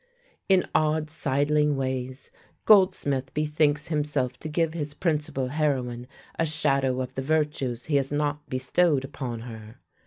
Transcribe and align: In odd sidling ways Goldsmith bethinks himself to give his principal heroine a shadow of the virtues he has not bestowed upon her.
In 0.49 0.65
odd 0.73 1.11
sidling 1.11 1.75
ways 1.75 2.31
Goldsmith 2.65 3.35
bethinks 3.35 3.89
himself 3.89 4.35
to 4.39 4.49
give 4.49 4.73
his 4.73 4.95
principal 4.95 5.49
heroine 5.49 6.07
a 6.39 6.45
shadow 6.47 7.01
of 7.01 7.13
the 7.13 7.21
virtues 7.21 7.85
he 7.85 7.97
has 7.97 8.11
not 8.11 8.49
bestowed 8.49 9.05
upon 9.05 9.41
her. 9.41 9.75